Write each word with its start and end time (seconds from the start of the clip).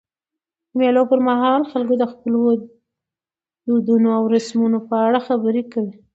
د 0.69 0.71
مېلو 0.79 1.03
پر 1.11 1.19
مهال 1.27 1.61
خلک 1.71 1.89
د 1.97 2.03
خپلو 2.13 2.41
دودونو 3.67 4.09
او 4.17 4.23
رسمونو 4.35 4.77
په 4.89 4.95
اړه 5.05 5.19
خبري 5.27 5.63
کوي. 5.73 5.95